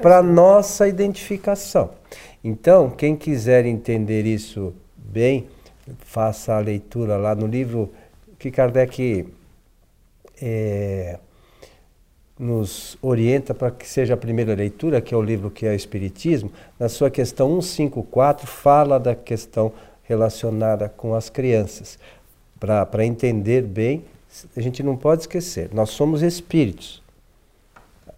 para 0.00 0.22
nossa 0.22 0.86
identificação. 0.86 1.90
Então, 2.44 2.90
quem 2.90 3.16
quiser 3.16 3.66
entender 3.66 4.24
isso 4.24 4.72
bem, 4.96 5.46
faça 6.00 6.54
a 6.54 6.60
leitura 6.60 7.16
lá 7.16 7.34
no 7.34 7.46
livro 7.46 7.90
que 8.38 8.50
Kardec 8.50 9.26
é, 10.40 11.18
nos 12.38 12.98
orienta 13.00 13.54
para 13.54 13.70
que 13.70 13.88
seja 13.88 14.14
a 14.14 14.16
primeira 14.16 14.54
leitura, 14.54 15.00
que 15.00 15.14
é 15.14 15.16
o 15.16 15.22
livro 15.22 15.50
que 15.50 15.66
é 15.66 15.70
o 15.70 15.74
Espiritismo, 15.74 16.52
na 16.78 16.88
sua 16.88 17.10
questão 17.10 17.60
154 17.60 18.46
fala 18.46 19.00
da 19.00 19.14
questão 19.14 19.72
relacionada 20.02 20.88
com 20.88 21.14
as 21.14 21.30
crianças. 21.30 21.98
Para 22.60 23.04
entender 23.04 23.62
bem, 23.62 24.04
a 24.56 24.60
gente 24.60 24.82
não 24.82 24.96
pode 24.96 25.22
esquecer, 25.22 25.70
nós 25.72 25.90
somos 25.90 26.22
espíritos. 26.22 27.02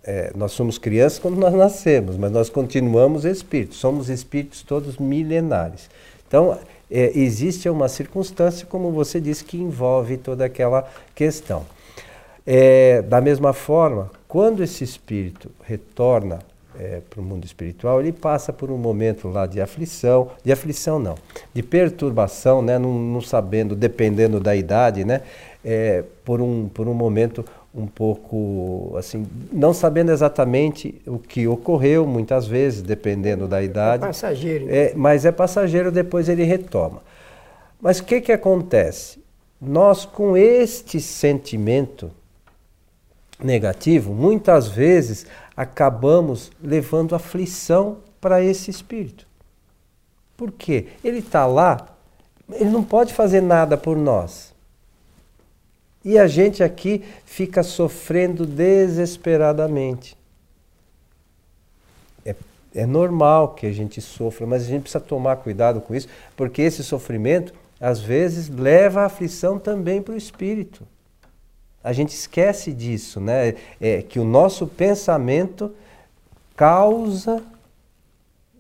É, 0.04 0.32
nós 0.34 0.52
somos 0.52 0.78
crianças 0.78 1.18
quando 1.18 1.36
nós 1.36 1.52
nascemos, 1.52 2.16
mas 2.16 2.32
nós 2.32 2.48
continuamos 2.48 3.24
espíritos, 3.24 3.78
somos 3.78 4.08
espíritos 4.08 4.62
todos 4.62 4.96
milenares. 4.96 5.90
Então, 6.26 6.58
é, 6.90 7.18
existe 7.18 7.68
uma 7.68 7.88
circunstância, 7.88 8.66
como 8.66 8.90
você 8.90 9.20
disse, 9.20 9.44
que 9.44 9.58
envolve 9.58 10.16
toda 10.16 10.44
aquela 10.44 10.88
questão. 11.14 11.66
É, 12.50 13.02
da 13.02 13.20
mesma 13.20 13.52
forma, 13.52 14.10
quando 14.26 14.62
esse 14.62 14.82
espírito 14.82 15.50
retorna 15.62 16.38
é, 16.80 17.02
para 17.10 17.20
o 17.20 17.22
mundo 17.22 17.44
espiritual, 17.44 18.00
ele 18.00 18.10
passa 18.10 18.54
por 18.54 18.70
um 18.70 18.78
momento 18.78 19.28
lá 19.28 19.44
de 19.44 19.60
aflição, 19.60 20.30
de 20.42 20.50
aflição 20.50 20.98
não, 20.98 21.14
de 21.52 21.62
perturbação, 21.62 22.62
né, 22.62 22.78
não, 22.78 22.98
não 22.98 23.20
sabendo, 23.20 23.76
dependendo 23.76 24.40
da 24.40 24.56
idade, 24.56 25.04
né, 25.04 25.20
é, 25.62 26.02
por, 26.24 26.40
um, 26.40 26.70
por 26.70 26.88
um 26.88 26.94
momento 26.94 27.44
um 27.74 27.86
pouco 27.86 28.94
assim, 28.96 29.26
não 29.52 29.74
sabendo 29.74 30.10
exatamente 30.10 31.02
o 31.06 31.18
que 31.18 31.46
ocorreu, 31.46 32.06
muitas 32.06 32.46
vezes, 32.46 32.80
dependendo 32.80 33.46
da 33.46 33.62
idade. 33.62 34.04
É 34.04 34.06
passageiro. 34.06 34.66
É, 34.70 34.94
mas 34.96 35.26
é 35.26 35.30
passageiro, 35.30 35.92
depois 35.92 36.30
ele 36.30 36.44
retoma. 36.44 37.02
Mas 37.78 37.98
o 37.98 38.04
que, 38.04 38.22
que 38.22 38.32
acontece? 38.32 39.22
Nós, 39.60 40.06
com 40.06 40.34
este 40.34 40.98
sentimento, 40.98 42.10
negativo, 43.42 44.12
muitas 44.12 44.68
vezes 44.68 45.26
acabamos 45.56 46.50
levando 46.62 47.14
aflição 47.14 47.98
para 48.20 48.42
esse 48.42 48.70
espírito. 48.70 49.26
Por 50.36 50.52
quê? 50.52 50.88
Ele 51.02 51.18
está 51.18 51.46
lá, 51.46 51.88
ele 52.52 52.70
não 52.70 52.82
pode 52.82 53.14
fazer 53.14 53.40
nada 53.40 53.76
por 53.76 53.96
nós. 53.96 54.54
E 56.04 56.18
a 56.18 56.26
gente 56.26 56.62
aqui 56.62 57.04
fica 57.24 57.62
sofrendo 57.62 58.46
desesperadamente. 58.46 60.16
É, 62.24 62.34
é 62.74 62.86
normal 62.86 63.54
que 63.54 63.66
a 63.66 63.72
gente 63.72 64.00
sofra, 64.00 64.46
mas 64.46 64.62
a 64.62 64.66
gente 64.66 64.82
precisa 64.82 65.00
tomar 65.00 65.36
cuidado 65.36 65.80
com 65.80 65.94
isso, 65.94 66.08
porque 66.36 66.62
esse 66.62 66.84
sofrimento, 66.84 67.52
às 67.80 68.00
vezes, 68.00 68.48
leva 68.48 69.02
a 69.02 69.06
aflição 69.06 69.58
também 69.58 70.00
para 70.00 70.14
o 70.14 70.16
espírito 70.16 70.86
a 71.88 71.92
gente 71.94 72.10
esquece 72.10 72.70
disso, 72.74 73.18
né? 73.18 73.54
É, 73.80 74.02
que 74.02 74.18
o 74.18 74.24
nosso 74.24 74.66
pensamento 74.66 75.74
causa 76.54 77.42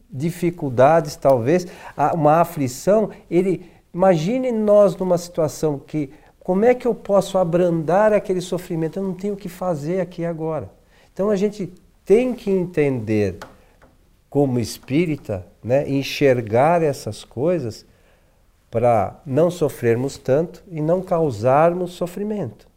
dificuldades, 0.08 1.14
talvez, 1.14 1.66
uma 2.14 2.40
aflição. 2.40 3.10
Ele, 3.30 3.70
imagine 3.92 4.50
nós 4.50 4.96
numa 4.96 5.18
situação 5.18 5.78
que, 5.78 6.10
como 6.40 6.64
é 6.64 6.74
que 6.74 6.86
eu 6.86 6.94
posso 6.94 7.36
abrandar 7.36 8.14
aquele 8.14 8.40
sofrimento? 8.40 8.98
Eu 8.98 9.02
não 9.02 9.12
tenho 9.12 9.34
o 9.34 9.36
que 9.36 9.50
fazer 9.50 10.00
aqui 10.00 10.24
agora. 10.24 10.70
Então 11.12 11.28
a 11.28 11.36
gente 11.36 11.70
tem 12.06 12.32
que 12.32 12.50
entender 12.50 13.36
como 14.30 14.58
espírita, 14.58 15.46
né, 15.62 15.86
enxergar 15.86 16.82
essas 16.82 17.24
coisas 17.24 17.84
para 18.70 19.20
não 19.26 19.50
sofrermos 19.50 20.16
tanto 20.16 20.64
e 20.70 20.80
não 20.80 21.02
causarmos 21.02 21.92
sofrimento. 21.92 22.67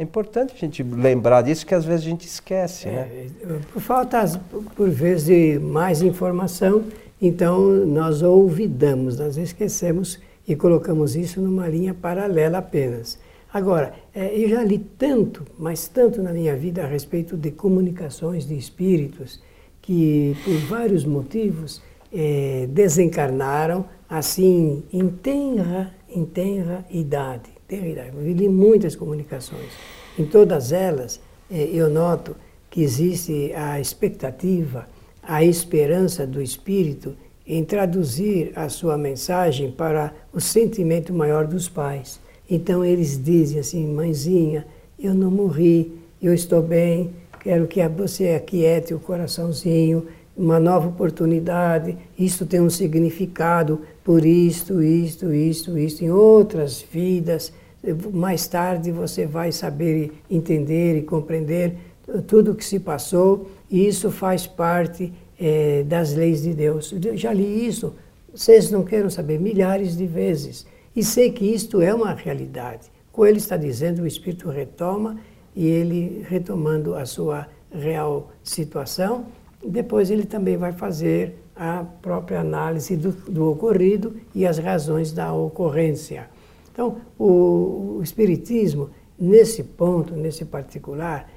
É 0.00 0.02
importante 0.02 0.54
a 0.54 0.56
gente 0.56 0.82
lembrar 0.82 1.42
disso, 1.42 1.66
que 1.66 1.74
às 1.74 1.84
vezes 1.84 2.06
a 2.06 2.08
gente 2.08 2.26
esquece, 2.26 2.88
é, 2.88 3.28
né? 3.44 3.60
Por 3.70 3.82
falta, 3.82 4.40
por 4.74 4.88
vezes, 4.88 5.26
de 5.26 5.58
mais 5.58 6.00
informação, 6.00 6.84
então 7.20 7.60
nós 7.84 8.22
olvidamos, 8.22 9.18
nós 9.18 9.36
esquecemos 9.36 10.18
e 10.48 10.56
colocamos 10.56 11.16
isso 11.16 11.38
numa 11.42 11.68
linha 11.68 11.92
paralela 11.92 12.56
apenas. 12.56 13.18
Agora, 13.52 13.92
é, 14.14 14.34
eu 14.34 14.48
já 14.48 14.64
li 14.64 14.78
tanto, 14.78 15.44
mas 15.58 15.86
tanto 15.86 16.22
na 16.22 16.32
minha 16.32 16.56
vida 16.56 16.82
a 16.82 16.86
respeito 16.86 17.36
de 17.36 17.50
comunicações 17.50 18.48
de 18.48 18.56
espíritos, 18.56 19.38
que 19.82 20.34
por 20.42 20.56
vários 20.60 21.04
motivos 21.04 21.82
é, 22.10 22.66
desencarnaram 22.70 23.84
assim 24.08 24.82
em 24.90 25.10
tenra, 25.10 25.92
em 26.08 26.24
tenra 26.24 26.86
idade 26.88 27.59
idade. 27.76 28.10
Eu 28.14 28.32
li 28.32 28.48
muitas 28.48 28.94
comunicações. 28.96 29.70
Em 30.18 30.24
todas 30.24 30.72
elas, 30.72 31.20
eh, 31.50 31.70
eu 31.72 31.88
noto 31.88 32.36
que 32.70 32.82
existe 32.82 33.52
a 33.54 33.80
expectativa, 33.80 34.88
a 35.22 35.44
esperança 35.44 36.26
do 36.26 36.40
espírito 36.40 37.14
em 37.46 37.64
traduzir 37.64 38.52
a 38.54 38.68
sua 38.68 38.96
mensagem 38.96 39.72
para 39.72 40.12
o 40.32 40.40
sentimento 40.40 41.12
maior 41.12 41.46
dos 41.46 41.68
pais. 41.68 42.20
Então 42.48 42.84
eles 42.84 43.22
dizem 43.22 43.58
assim: 43.58 43.86
mãezinha, 43.86 44.66
eu 44.98 45.14
não 45.14 45.30
morri, 45.30 45.92
eu 46.22 46.32
estou 46.32 46.62
bem, 46.62 47.10
quero 47.42 47.66
que 47.66 47.86
você 47.88 48.30
aquiete 48.30 48.94
o 48.94 49.00
coraçãozinho, 49.00 50.06
uma 50.40 50.58
nova 50.58 50.88
oportunidade, 50.88 51.96
isso 52.18 52.46
tem 52.46 52.60
um 52.60 52.70
significado 52.70 53.82
por 54.02 54.24
isto, 54.24 54.82
isto, 54.82 55.32
isto, 55.32 55.78
isto, 55.78 56.02
em 56.02 56.10
outras 56.10 56.80
vidas 56.80 57.52
mais 58.12 58.46
tarde 58.46 58.90
você 58.90 59.26
vai 59.26 59.52
saber 59.52 60.12
entender 60.30 60.98
e 60.98 61.02
compreender 61.02 61.76
tudo 62.26 62.52
o 62.52 62.54
que 62.54 62.64
se 62.64 62.78
passou, 62.78 63.50
e 63.70 63.86
isso 63.86 64.10
faz 64.10 64.46
parte 64.46 65.12
é, 65.38 65.84
das 65.84 66.14
leis 66.14 66.42
de 66.42 66.52
Deus. 66.52 66.92
Eu 66.92 67.16
já 67.16 67.32
li 67.32 67.66
isso, 67.66 67.94
vocês 68.34 68.70
não 68.70 68.82
queiram 68.84 69.08
saber, 69.08 69.38
milhares 69.38 69.96
de 69.96 70.06
vezes. 70.06 70.66
E 70.94 71.04
sei 71.04 71.30
que 71.30 71.44
isto 71.44 71.80
é 71.80 71.94
uma 71.94 72.12
realidade. 72.12 72.90
Coelho 73.12 73.36
está 73.36 73.56
dizendo, 73.56 74.02
o 74.02 74.06
Espírito 74.06 74.48
retoma, 74.48 75.18
e 75.54 75.66
ele 75.66 76.24
retomando 76.28 76.94
a 76.94 77.06
sua 77.06 77.46
real 77.72 78.30
situação, 78.42 79.26
depois 79.64 80.10
ele 80.10 80.24
também 80.24 80.56
vai 80.56 80.72
fazer 80.72 81.36
a 81.54 81.84
própria 82.00 82.40
análise 82.40 82.96
do, 82.96 83.12
do 83.12 83.50
ocorrido 83.50 84.14
e 84.34 84.46
as 84.46 84.58
razões 84.58 85.12
da 85.12 85.32
ocorrência. 85.32 86.28
Então, 86.72 86.96
o, 87.18 87.98
o 87.98 88.00
Espiritismo, 88.02 88.90
nesse 89.18 89.62
ponto, 89.62 90.14
nesse 90.14 90.44
particular, 90.44 91.28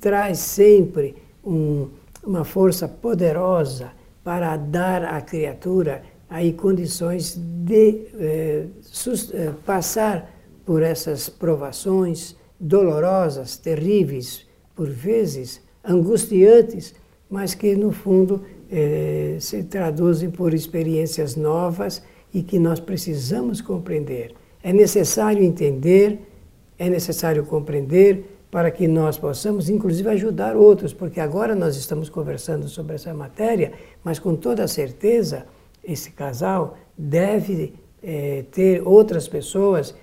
traz 0.00 0.38
sempre 0.38 1.16
um, 1.44 1.88
uma 2.22 2.44
força 2.44 2.86
poderosa 2.86 3.92
para 4.22 4.56
dar 4.56 5.04
à 5.04 5.20
criatura 5.20 6.02
aí 6.28 6.52
condições 6.52 7.36
de 7.36 8.06
eh, 8.18 8.66
eh, 9.32 9.52
passar 9.66 10.30
por 10.64 10.82
essas 10.82 11.28
provações 11.28 12.36
dolorosas, 12.58 13.56
terríveis, 13.56 14.46
por 14.74 14.88
vezes 14.88 15.60
angustiantes, 15.84 16.94
mas 17.32 17.54
que 17.54 17.74
no 17.74 17.90
fundo 17.92 18.42
eh, 18.70 19.38
se 19.40 19.62
traduzem 19.62 20.30
por 20.30 20.52
experiências 20.52 21.34
novas 21.34 22.02
e 22.32 22.42
que 22.42 22.58
nós 22.58 22.78
precisamos 22.78 23.62
compreender. 23.62 24.34
É 24.62 24.70
necessário 24.70 25.42
entender, 25.42 26.20
é 26.78 26.90
necessário 26.90 27.42
compreender 27.46 28.38
para 28.50 28.70
que 28.70 28.86
nós 28.86 29.16
possamos, 29.16 29.70
inclusive, 29.70 30.10
ajudar 30.10 30.58
outros, 30.58 30.92
porque 30.92 31.20
agora 31.20 31.54
nós 31.54 31.74
estamos 31.74 32.10
conversando 32.10 32.68
sobre 32.68 32.96
essa 32.96 33.14
matéria, 33.14 33.72
mas 34.04 34.18
com 34.18 34.36
toda 34.36 34.68
certeza 34.68 35.46
esse 35.82 36.10
casal 36.10 36.76
deve 36.98 37.72
eh, 38.02 38.44
ter 38.52 38.86
outras 38.86 39.26
pessoas 39.26 39.94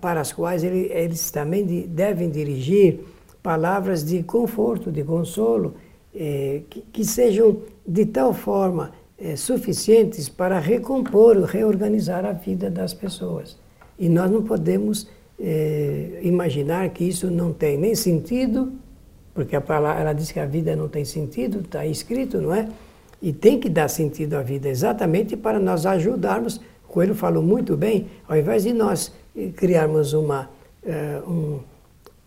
para 0.00 0.22
as 0.22 0.32
quais 0.32 0.64
ele, 0.64 0.90
eles 0.90 1.30
também 1.30 1.66
de, 1.66 1.82
devem 1.86 2.30
dirigir 2.30 3.00
palavras 3.42 4.02
de 4.02 4.22
conforto, 4.22 4.90
de 4.90 5.04
consolo, 5.04 5.74
eh, 6.20 6.62
que, 6.92 7.04
sejam 7.04 7.58
de 7.86 8.04
tal 8.04 8.34
forma 8.34 8.90
eh, 9.16 9.36
suficientes 9.36 10.28
para 10.28 10.58
recompor, 10.58 11.40
reorganizar 11.44 12.24
a 12.24 12.32
vida 12.32 12.68
das 12.68 12.92
pessoas. 12.92 13.56
E 13.96 14.08
nós 14.08 14.28
não 14.28 14.42
podemos 14.42 15.06
eh, 15.38 16.18
imaginar 16.22 16.88
que 16.88 17.04
isso 17.04 17.30
não 17.30 17.52
tem 17.52 17.78
nem 17.78 17.94
sentido, 17.94 18.72
porque 19.32 19.54
a 19.54 19.60
palavra, 19.60 20.00
ela 20.00 20.12
diz 20.12 20.32
que 20.32 20.40
a 20.40 20.46
vida 20.46 20.74
não 20.74 20.88
tem 20.88 21.04
sentido, 21.04 21.60
está 21.60 21.86
escrito, 21.86 22.40
não 22.40 22.52
é? 22.52 22.68
E 23.22 23.32
tem 23.32 23.60
que 23.60 23.68
dar 23.68 23.86
sentido 23.86 24.34
à 24.34 24.42
vida 24.42 24.68
exatamente 24.68 25.36
para 25.36 25.60
nós 25.60 25.86
ajudarmos. 25.86 26.60
Coelho 26.88 27.14
falou 27.14 27.44
muito 27.44 27.76
bem, 27.76 28.08
ao 28.26 28.36
invés 28.36 28.64
de 28.64 28.72
nós 28.72 29.12
criarmos 29.54 30.14
uma, 30.14 30.50
uh, 30.82 31.30
um, 31.30 31.60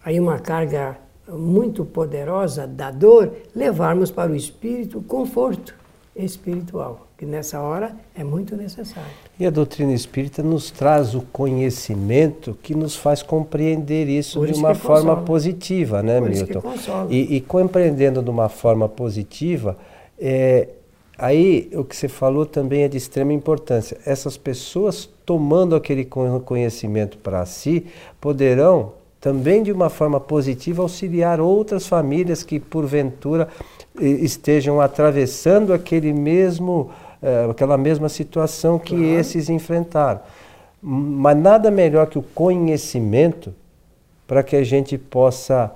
aí 0.02 0.18
uma 0.18 0.40
carga 0.40 0.98
muito 1.38 1.86
poderosa 1.86 2.68
da 2.68 2.92
dor, 2.92 3.32
levarmos 3.56 4.12
para 4.12 4.32
o 4.32 4.36
espírito 4.36 5.02
conforto 5.02 5.76
espiritual, 6.16 7.08
que 7.18 7.26
nessa 7.26 7.60
hora 7.62 7.96
é 8.16 8.24
muito 8.24 8.56
necessário. 8.56 9.10
E 9.40 9.46
a 9.46 9.50
doutrina 9.50 9.94
espírita 9.94 10.44
nos 10.44 10.70
traz 10.70 11.16
o 11.16 11.22
conhecimento 11.22 12.58
que 12.62 12.76
nos 12.76 12.96
faz 12.96 13.24
compreender 13.24 14.08
isso, 14.08 14.44
isso 14.44 14.54
de 14.54 14.60
uma 14.60 14.76
forma 14.76 15.16
consola. 15.16 15.26
positiva, 15.26 16.04
né, 16.04 16.20
Por 16.20 16.30
Milton? 16.30 16.64
E, 17.10 17.38
e, 17.38 17.42
compreendendo 17.42 18.22
de 18.22 18.30
uma 18.30 18.50
forma 18.50 18.90
positiva, 18.90 19.78
é, 20.20 20.68
Aí 21.22 21.70
o 21.76 21.84
que 21.84 21.96
você 21.96 22.08
falou 22.08 22.48
também 22.48 22.82
é 22.82 22.88
de 22.88 22.98
extrema 22.98 23.32
importância. 23.32 23.96
Essas 24.08 24.38
pessoas 24.38 25.08
tomando 25.24 25.76
aquele 25.76 26.04
conhecimento 26.04 27.20
para 27.20 27.46
si 27.46 27.86
poderão 28.20 28.94
também 29.22 29.62
de 29.62 29.72
uma 29.72 29.88
forma 29.88 30.20
positiva 30.20 30.82
auxiliar 30.82 31.40
outras 31.40 31.86
famílias 31.86 32.44
que 32.44 32.60
porventura 32.60 33.48
estejam 33.96 34.82
atravessando 34.82 35.74
aquele 35.74 36.12
mesmo, 36.12 36.90
eh, 37.22 37.48
aquela 37.50 37.78
mesma 37.78 38.10
situação 38.10 38.80
que 38.80 38.96
claro. 38.96 39.04
esses 39.06 39.48
enfrentaram. 39.48 40.22
Mas 40.82 41.38
nada 41.38 41.70
melhor 41.70 42.08
que 42.08 42.18
o 42.18 42.24
conhecimento 42.24 43.54
para 44.26 44.42
que 44.42 44.56
a 44.56 44.64
gente 44.64 44.98
possa 44.98 45.72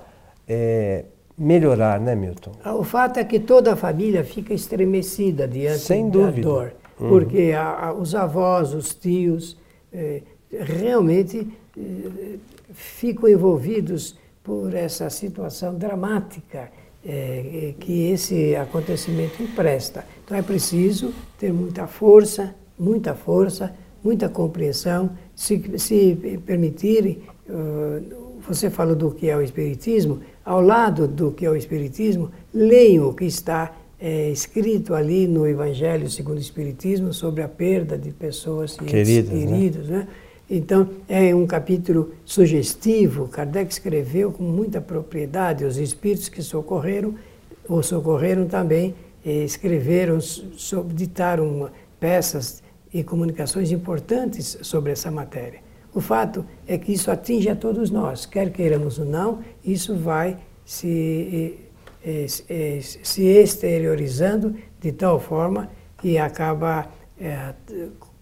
é, 0.48 1.04
melhorar, 1.38 2.00
né, 2.00 2.16
Milton? 2.16 2.52
Ah, 2.64 2.74
o 2.74 2.82
fato 2.82 3.20
é 3.20 3.24
que 3.24 3.38
toda 3.38 3.74
a 3.74 3.76
família 3.76 4.24
fica 4.24 4.52
estremecida 4.52 5.46
diante 5.46 5.78
Sem 5.78 6.08
da 6.08 6.18
dúvida. 6.18 6.48
dor, 6.48 6.72
uhum. 6.98 7.08
porque 7.08 7.52
a, 7.56 7.88
a, 7.88 7.92
os 7.92 8.14
avós, 8.14 8.74
os 8.74 8.94
tios, 8.94 9.56
eh, 9.92 10.22
realmente 10.50 11.46
eh, 11.76 12.38
ficam 12.72 13.28
envolvidos 13.28 14.16
por 14.42 14.74
essa 14.74 15.10
situação 15.10 15.74
dramática 15.74 16.70
eh, 17.04 17.74
que 17.78 18.10
esse 18.10 18.56
acontecimento 18.56 19.42
empresta. 19.42 20.04
Então 20.24 20.36
é 20.36 20.42
preciso 20.42 21.12
ter 21.38 21.52
muita 21.52 21.86
força, 21.86 22.54
muita 22.78 23.14
força, 23.14 23.74
muita 24.02 24.28
compreensão, 24.28 25.10
se, 25.34 25.78
se 25.78 26.40
permitirem. 26.44 27.22
Uh, 27.48 28.26
você 28.46 28.70
falou 28.70 28.94
do 28.94 29.10
que 29.10 29.28
é 29.28 29.36
o 29.36 29.42
Espiritismo, 29.42 30.20
ao 30.44 30.60
lado 30.60 31.08
do 31.08 31.32
que 31.32 31.44
é 31.44 31.50
o 31.50 31.56
Espiritismo, 31.56 32.30
leiam 32.54 33.08
o 33.08 33.14
que 33.14 33.24
está 33.24 33.74
é, 34.00 34.30
escrito 34.30 34.94
ali 34.94 35.26
no 35.26 35.46
Evangelho 35.46 36.08
segundo 36.08 36.36
o 36.36 36.40
Espiritismo 36.40 37.12
sobre 37.12 37.42
a 37.42 37.48
perda 37.48 37.98
de 37.98 38.10
pessoas 38.12 38.76
queridas. 38.76 39.30
queridas 39.30 39.88
né? 39.88 40.06
Então, 40.48 40.88
é 41.08 41.34
um 41.34 41.46
capítulo 41.46 42.14
sugestivo. 42.24 43.26
Kardec 43.26 43.72
escreveu 43.72 44.30
com 44.30 44.44
muita 44.44 44.80
propriedade. 44.80 45.64
Os 45.64 45.76
espíritos 45.76 46.28
que 46.28 46.40
socorreram, 46.40 47.16
ou 47.68 47.82
socorreram 47.82 48.46
também, 48.46 48.94
eh, 49.24 49.44
escreveram, 49.44 50.18
ditaram 50.94 51.68
peças 51.98 52.62
e 52.94 53.02
comunicações 53.02 53.72
importantes 53.72 54.58
sobre 54.62 54.92
essa 54.92 55.10
matéria. 55.10 55.60
O 55.92 56.00
fato 56.00 56.44
é 56.66 56.78
que 56.78 56.92
isso 56.92 57.10
atinge 57.10 57.48
a 57.48 57.56
todos 57.56 57.90
nós, 57.90 58.24
quer 58.24 58.50
queiramos 58.52 58.98
ou 58.98 59.04
não, 59.04 59.40
isso 59.64 59.96
vai 59.96 60.36
se, 60.64 61.58
eh, 62.04 62.26
eh, 62.48 62.80
se 62.80 63.24
exteriorizando 63.24 64.54
de 64.80 64.92
tal 64.92 65.18
forma 65.18 65.68
que 65.98 66.18
acaba 66.18 66.86
é, 67.18 67.54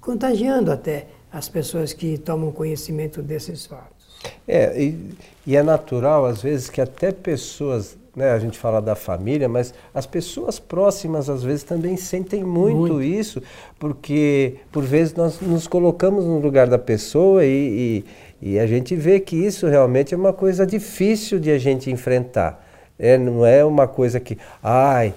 contagiando 0.00 0.70
até 0.70 1.08
as 1.34 1.48
pessoas 1.48 1.92
que 1.92 2.16
tomam 2.16 2.52
conhecimento 2.52 3.20
desses 3.20 3.66
fatos. 3.66 4.06
É, 4.46 4.80
e, 4.80 5.10
e 5.44 5.56
é 5.56 5.62
natural, 5.64 6.24
às 6.24 6.40
vezes, 6.40 6.70
que 6.70 6.80
até 6.80 7.10
pessoas 7.10 7.96
né, 8.14 8.30
a 8.30 8.38
gente 8.38 8.56
fala 8.56 8.80
da 8.80 8.94
família, 8.94 9.48
mas 9.48 9.74
as 9.92 10.06
pessoas 10.06 10.60
próximas 10.60 11.28
às 11.28 11.42
vezes 11.42 11.64
também 11.64 11.96
sentem 11.96 12.44
muito, 12.44 12.76
muito, 12.76 13.02
isso, 13.02 13.42
porque 13.80 14.58
por 14.70 14.84
vezes 14.84 15.12
nós 15.14 15.40
nos 15.40 15.66
colocamos 15.66 16.24
no 16.24 16.38
lugar 16.38 16.68
da 16.68 16.78
pessoa 16.78 17.44
e, 17.44 18.04
e, 18.40 18.50
e, 18.50 18.58
a 18.60 18.66
gente 18.68 18.94
vê 18.94 19.18
que 19.18 19.34
isso 19.34 19.66
realmente 19.66 20.14
é 20.14 20.16
uma 20.16 20.32
coisa 20.32 20.64
difícil 20.64 21.40
de 21.40 21.50
a 21.50 21.58
gente 21.58 21.90
enfrentar. 21.90 22.64
É, 22.96 23.18
não 23.18 23.44
é 23.44 23.64
uma 23.64 23.88
coisa 23.88 24.20
que, 24.20 24.38
ai, 24.62 25.12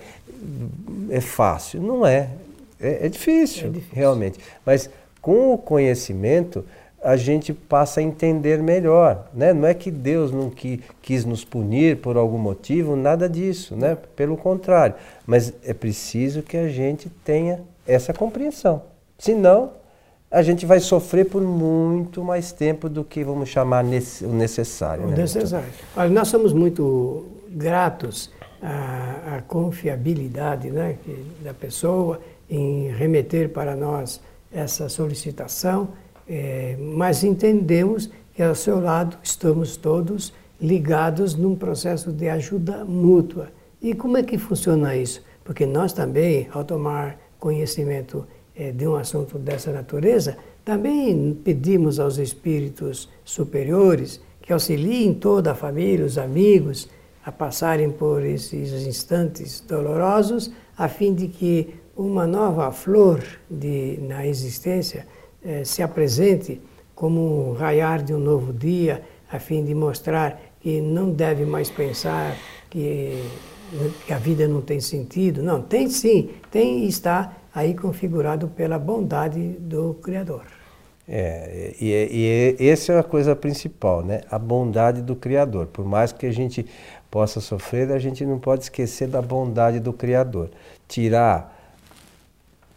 é 1.11 1.21
fácil. 1.21 1.79
Não 1.79 2.03
é. 2.03 2.29
É, 2.81 3.05
é 3.05 3.09
difícil, 3.09 3.67
é 3.67 3.69
difícil, 3.69 3.95
realmente. 3.95 4.39
Mas 4.65 4.89
com 5.27 5.53
o 5.53 5.57
conhecimento, 5.57 6.63
a 7.03 7.17
gente 7.17 7.51
passa 7.51 7.99
a 7.99 8.03
entender 8.03 8.63
melhor. 8.63 9.27
Né? 9.33 9.51
Não 9.51 9.67
é 9.67 9.73
que 9.73 9.91
Deus 9.91 10.31
não 10.31 10.49
qui, 10.49 10.81
quis 11.01 11.25
nos 11.25 11.43
punir 11.43 11.97
por 11.97 12.15
algum 12.15 12.37
motivo, 12.37 12.95
nada 12.95 13.27
disso, 13.27 13.75
né? 13.75 13.97
pelo 14.15 14.37
contrário. 14.37 14.95
Mas 15.25 15.51
é 15.65 15.73
preciso 15.73 16.41
que 16.41 16.55
a 16.55 16.69
gente 16.69 17.09
tenha 17.25 17.59
essa 17.85 18.13
compreensão. 18.13 18.83
Senão, 19.19 19.71
a 20.31 20.41
gente 20.41 20.65
vai 20.65 20.79
sofrer 20.79 21.25
por 21.25 21.41
muito 21.41 22.23
mais 22.23 22.53
tempo 22.53 22.87
do 22.87 23.03
que 23.03 23.21
vamos 23.21 23.49
chamar 23.49 23.83
o 23.83 24.33
necessário. 24.33 25.03
O 25.03 25.07
né? 25.07 25.17
necessário. 25.17 25.67
Olha, 25.93 26.09
nós 26.09 26.29
somos 26.29 26.53
muito 26.53 27.25
gratos 27.49 28.31
à, 28.61 29.35
à 29.35 29.41
confiabilidade 29.41 30.71
né, 30.71 30.95
da 31.43 31.53
pessoa 31.53 32.21
em 32.49 32.87
remeter 32.93 33.49
para 33.49 33.75
nós 33.75 34.21
essa 34.51 34.89
solicitação 34.89 35.89
é, 36.27 36.75
mas 36.79 37.23
entendemos 37.23 38.09
que 38.33 38.43
ao 38.43 38.53
seu 38.53 38.79
lado 38.79 39.17
estamos 39.23 39.77
todos 39.77 40.33
ligados 40.59 41.35
num 41.35 41.55
processo 41.55 42.11
de 42.11 42.27
ajuda 42.27 42.83
mútua. 42.83 43.49
E 43.81 43.93
como 43.93 44.17
é 44.17 44.23
que 44.23 44.37
funciona 44.37 44.95
isso? 44.95 45.23
Porque 45.43 45.65
nós 45.65 45.93
também, 45.93 46.47
ao 46.51 46.63
tomar 46.63 47.17
conhecimento 47.39 48.27
é, 48.55 48.71
de 48.71 48.87
um 48.87 48.95
assunto 48.95 49.37
dessa 49.37 49.71
natureza, 49.71 50.37
também 50.65 51.39
pedimos 51.43 51.99
aos 51.99 52.17
espíritos 52.17 53.09
superiores 53.23 54.19
que 54.41 54.51
auxiliem 54.51 55.13
toda 55.13 55.51
a 55.51 55.55
família, 55.55 56.05
os 56.05 56.17
amigos, 56.17 56.89
a 57.25 57.31
passarem 57.31 57.89
por 57.91 58.23
esses 58.23 58.71
instantes 58.85 59.61
dolorosos, 59.61 60.51
a 60.77 60.87
fim 60.87 61.13
de 61.13 61.27
que 61.27 61.75
uma 61.97 62.27
nova 62.27 62.71
flor 62.71 63.23
de, 63.49 63.97
na 64.01 64.25
existência 64.25 65.07
eh, 65.43 65.63
se 65.65 65.81
apresente 65.81 66.61
como 66.93 67.49
um 67.49 67.53
raiar 67.53 68.03
de 68.03 68.13
um 68.13 68.19
novo 68.19 68.53
dia, 68.53 69.01
a 69.31 69.39
fim 69.39 69.65
de 69.65 69.73
mostrar 69.73 70.39
que 70.61 70.79
não 70.79 71.11
deve 71.11 71.45
mais 71.45 71.69
pensar 71.69 72.35
que, 72.69 73.23
que 74.05 74.13
a 74.13 74.17
vida 74.17 74.47
não 74.47 74.61
tem 74.61 74.79
sentido. 74.79 75.41
Não, 75.41 75.61
tem 75.61 75.89
sim, 75.89 76.29
tem 76.51 76.85
e 76.85 76.87
está 76.87 77.33
aí 77.53 77.73
configurado 77.73 78.47
pela 78.47 78.77
bondade 78.77 79.39
do 79.59 79.95
Criador. 79.95 80.43
É, 81.09 81.73
e, 81.79 81.89
e, 81.89 82.63
e 82.63 82.69
essa 82.69 82.93
é 82.93 82.99
a 82.99 83.03
coisa 83.03 83.35
principal, 83.35 84.03
né? 84.03 84.21
A 84.29 84.37
bondade 84.37 85.01
do 85.01 85.15
Criador. 85.15 85.67
Por 85.67 85.85
mais 85.85 86.11
que 86.11 86.25
a 86.25 86.31
gente 86.31 86.65
possa 87.09 87.39
sofrer, 87.39 87.91
a 87.91 87.99
gente 87.99 88.25
não 88.25 88.37
pode 88.37 88.63
esquecer 88.63 89.07
da 89.07 89.21
bondade 89.21 89.79
do 89.79 89.93
Criador. 89.93 90.49
Tirar, 90.87 91.56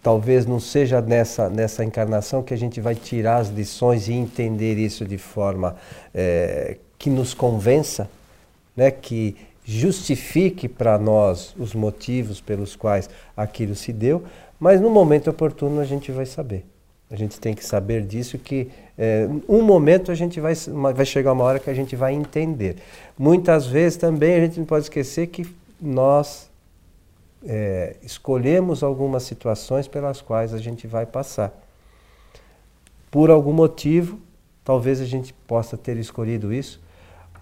talvez 0.03 0.47
não 0.47 0.59
seja 0.59 1.01
nessa, 1.01 1.49
nessa 1.49 1.85
encarnação 1.85 2.43
que 2.43 2.55
a 2.55 2.57
gente 2.57 2.81
vai 2.81 2.95
tirar 2.95 3.37
as 3.37 3.49
lições 3.49 4.09
e 4.09 4.13
entender 4.13 4.79
isso 4.79 5.05
de 5.05 5.19
forma 5.19 5.77
é, 6.15 6.77
que 6.99 7.11
nos 7.11 7.35
convença, 7.35 8.09
né? 8.77 8.91
que 8.91 9.37
justifique 9.65 10.69
para 10.69 10.99
nós 10.99 11.55
os 11.59 11.75
motivos 11.75 12.41
pelos 12.41 12.75
quais 12.75 13.09
aquilo 13.37 13.75
se 13.75 13.93
deu, 13.93 14.25
mas 14.59 14.81
no 14.81 14.91
momento 14.91 15.31
oportuno 15.31 15.81
a 15.81 15.85
gente 15.85 16.11
vai 16.11 16.27
saber. 16.27 16.65
A 17.11 17.17
gente 17.17 17.41
tem 17.41 17.55
que 17.55 17.65
saber 17.65 18.03
disso 18.03 18.39
que 18.39 18.69
é, 18.97 19.29
um 19.49 19.63
momento 19.63 20.13
a 20.13 20.15
gente 20.15 20.39
vai, 20.41 20.55
vai 20.95 21.05
chegar 21.05 21.33
uma 21.33 21.45
hora 21.45 21.59
que 21.59 21.69
a 21.69 21.75
gente 21.75 21.97
vai 21.97 22.15
entender. 22.15 22.77
Muitas 23.19 23.67
vezes 23.67 23.97
também 23.97 24.35
a 24.35 24.41
gente 24.41 24.59
não 24.59 24.67
pode 24.67 24.85
esquecer 24.85 25.27
que 25.27 25.47
nós 25.81 26.50
é, 27.47 27.97
escolhemos 28.03 28.83
algumas 28.83 29.23
situações 29.23 29.89
pelas 29.89 30.21
quais 30.21 30.53
a 30.53 30.59
gente 30.59 30.87
vai 30.87 31.07
passar. 31.07 31.53
Por 33.11 33.31
algum 33.31 33.53
motivo, 33.53 34.19
talvez 34.65 35.01
a 35.01 35.07
gente 35.07 35.33
possa 35.33 35.77
ter 35.77 35.97
escolhido 35.97 36.53
isso 36.53 36.81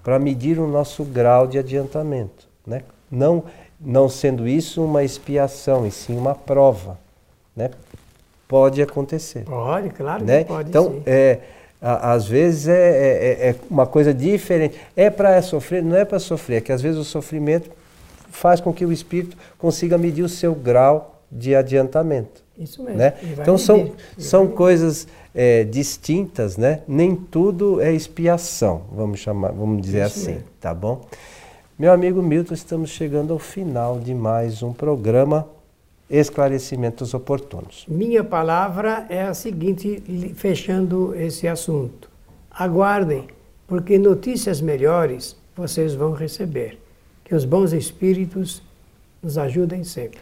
para 0.02 0.18
medir 0.18 0.58
o 0.58 0.66
nosso 0.66 1.04
grau 1.04 1.46
de 1.46 1.58
adiantamento. 1.58 2.48
Né? 2.66 2.82
Não, 3.10 3.44
não 3.80 4.08
sendo 4.08 4.48
isso 4.48 4.82
uma 4.84 5.04
expiação, 5.04 5.86
e 5.86 5.90
sim 5.90 6.16
uma 6.16 6.34
prova. 6.34 6.98
Né? 7.54 7.70
pode 8.48 8.80
acontecer. 8.80 9.44
Pode, 9.44 9.90
claro 9.90 10.24
né? 10.24 10.42
pode. 10.44 10.70
Então, 10.70 10.92
sim. 10.92 11.02
é, 11.06 11.38
às 11.80 12.26
vezes 12.26 12.66
é, 12.66 12.72
é, 12.72 13.46
é, 13.46 13.50
é 13.50 13.56
uma 13.70 13.86
coisa 13.86 14.12
diferente. 14.12 14.80
É 14.96 15.10
para 15.10 15.40
sofrer? 15.42 15.82
Não 15.82 15.94
é 15.94 16.04
para 16.04 16.18
sofrer, 16.18 16.56
é 16.56 16.60
que 16.62 16.72
às 16.72 16.80
vezes 16.80 16.98
o 16.98 17.04
sofrimento 17.04 17.70
faz 18.30 18.60
com 18.60 18.72
que 18.72 18.84
o 18.84 18.92
espírito 18.92 19.36
consiga 19.58 19.96
medir 19.98 20.22
o 20.22 20.28
seu 20.28 20.54
grau 20.54 21.22
de 21.30 21.54
adiantamento. 21.54 22.42
Isso 22.58 22.82
mesmo. 22.82 22.98
Né? 22.98 23.14
Então 23.22 23.56
são, 23.56 23.92
são 24.16 24.48
coisas 24.48 25.06
é, 25.34 25.62
distintas, 25.64 26.56
né? 26.56 26.82
Nem 26.88 27.14
tudo 27.14 27.80
é 27.80 27.92
expiação, 27.92 28.82
vamos 28.92 29.20
chamar, 29.20 29.52
vamos 29.52 29.80
dizer 29.80 30.04
Isso 30.06 30.20
assim, 30.20 30.32
mesmo. 30.32 30.48
tá 30.60 30.74
bom? 30.74 31.06
Meu 31.78 31.92
amigo 31.92 32.20
Milton, 32.20 32.54
estamos 32.54 32.90
chegando 32.90 33.32
ao 33.32 33.38
final 33.38 34.00
de 34.00 34.12
mais 34.12 34.64
um 34.64 34.72
programa 34.72 35.48
esclarecimentos 36.10 37.14
oportunos. 37.14 37.84
Minha 37.86 38.24
palavra 38.24 39.06
é 39.08 39.22
a 39.22 39.34
seguinte, 39.34 40.32
fechando 40.34 41.14
esse 41.14 41.46
assunto. 41.46 42.10
Aguardem, 42.50 43.28
porque 43.66 43.98
notícias 43.98 44.60
melhores 44.60 45.36
vocês 45.54 45.94
vão 45.94 46.12
receber. 46.12 46.80
Que 47.28 47.34
os 47.34 47.44
bons 47.44 47.72
espíritos 47.72 48.62
nos 49.22 49.38
ajudem 49.38 49.84
sempre. 49.84 50.20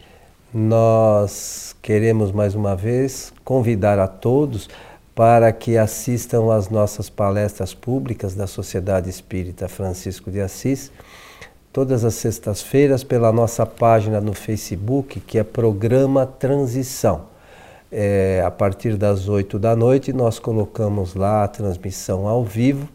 Nós 0.53 1.75
queremos 1.81 2.31
mais 2.31 2.53
uma 2.53 2.75
vez 2.75 3.33
convidar 3.43 3.97
a 3.97 4.07
todos 4.07 4.69
para 5.15 5.51
que 5.51 5.77
assistam 5.77 6.53
às 6.53 6.69
nossas 6.69 7.09
palestras 7.09 7.73
públicas 7.73 8.35
da 8.35 8.45
Sociedade 8.45 9.09
Espírita 9.09 9.67
Francisco 9.67 10.29
de 10.29 10.41
Assis 10.41 10.91
todas 11.77 12.03
as 12.03 12.15
sextas-feiras 12.15 13.03
pela 13.03 13.31
nossa 13.31 13.63
página 13.63 14.19
no 14.19 14.33
Facebook, 14.33 15.19
que 15.19 15.37
é 15.37 15.43
Programa 15.43 16.25
Transição. 16.25 17.25
É, 17.91 18.41
a 18.43 18.49
partir 18.49 18.97
das 18.97 19.29
8 19.29 19.59
da 19.59 19.75
noite, 19.75 20.11
nós 20.11 20.39
colocamos 20.39 21.13
lá 21.13 21.43
a 21.43 21.47
transmissão 21.47 22.27
ao 22.27 22.43
vivo. 22.43 22.89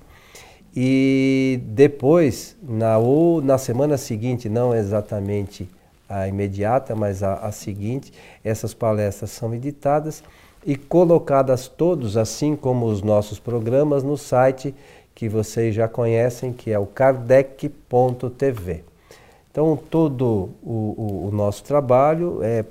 E 0.74 1.60
depois, 1.66 2.56
na, 2.62 2.98
ou 2.98 3.42
na 3.42 3.58
semana 3.58 3.98
seguinte, 3.98 4.48
não 4.48 4.74
exatamente 4.74 5.68
a 6.08 6.26
imediata, 6.28 6.94
mas 6.94 7.22
a, 7.22 7.34
a 7.34 7.52
seguinte, 7.52 8.12
essas 8.44 8.72
palestras 8.72 9.30
são 9.30 9.54
editadas 9.54 10.22
e 10.64 10.76
colocadas 10.76 11.68
todos, 11.68 12.16
assim 12.16 12.56
como 12.56 12.86
os 12.86 13.02
nossos 13.02 13.38
programas, 13.38 14.02
no 14.02 14.16
site 14.16 14.74
que 15.14 15.28
vocês 15.28 15.74
já 15.74 15.88
conhecem, 15.88 16.52
que 16.52 16.70
é 16.70 16.78
o 16.78 16.86
kardec.tv. 16.86 18.84
Então, 19.50 19.76
todo 19.76 20.50
o, 20.62 20.70
o, 20.70 21.28
o, 21.28 21.30
nosso 21.30 21.62
trabalho 21.64 22.40
é. 22.42 22.64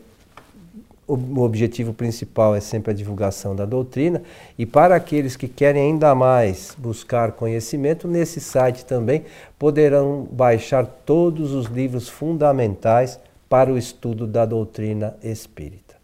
O, 1.07 1.41
objetivo 1.41 1.93
principal 1.93 2.55
é 2.55 2.59
sempre 2.59 2.91
a 2.91 2.95
divulgação 2.95 3.55
da 3.55 3.65
doutrina, 3.65 4.21
e 4.57 4.65
para 4.65 4.95
aqueles 4.95 5.35
que 5.35 5.47
querem 5.47 5.81
ainda 5.81 6.15
mais 6.15 6.73
buscar 6.77 7.33
conhecimento, 7.33 8.07
nesse 8.07 8.39
site 8.39 8.85
também 8.85 9.25
poderão 9.59 10.27
baixar 10.31 10.85
todos 10.85 11.53
os 11.53 11.65
livros 11.65 12.07
fundamentais 12.07 13.19
para 13.49 13.73
o 13.73 13.77
estudo 13.77 14.25
da 14.25 14.45
doutrina 14.45 15.17
espírita. 15.21 15.95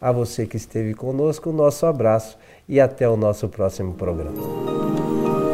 A 0.00 0.12
você 0.12 0.46
que 0.46 0.56
esteve 0.56 0.94
conosco, 0.94 1.50
o 1.50 1.52
nosso 1.52 1.84
abraço 1.86 2.38
e 2.68 2.78
até 2.78 3.08
o 3.08 3.16
nosso 3.16 3.48
próximo 3.48 3.94
programa. 3.94 5.45